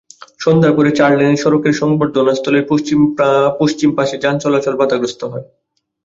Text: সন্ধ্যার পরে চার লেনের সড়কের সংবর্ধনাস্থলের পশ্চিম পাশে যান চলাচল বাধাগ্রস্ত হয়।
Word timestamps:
সন্ধ্যার 0.39 0.73
পরে 0.77 0.89
চার 0.99 1.11
লেনের 1.17 1.41
সড়কের 1.43 1.75
সংবর্ধনাস্থলের 1.81 2.63
পশ্চিম 3.59 3.89
পাশে 3.97 4.15
যান 4.23 4.35
চলাচল 4.43 4.73
বাধাগ্রস্ত 4.81 5.21
হয়। 5.31 5.45